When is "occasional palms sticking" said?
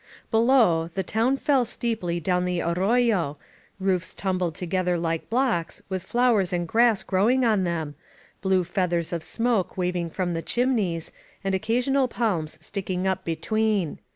11.53-13.05